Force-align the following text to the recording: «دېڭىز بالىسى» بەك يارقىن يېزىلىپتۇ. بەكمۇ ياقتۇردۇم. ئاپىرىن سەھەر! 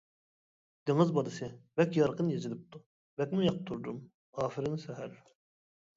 «دېڭىز 0.89 1.11
بالىسى» 1.17 1.49
بەك 1.81 1.93
يارقىن 1.99 2.31
يېزىلىپتۇ. 2.35 2.81
بەكمۇ 3.23 3.45
ياقتۇردۇم. 3.49 4.01
ئاپىرىن 4.41 4.83
سەھەر! 4.87 5.19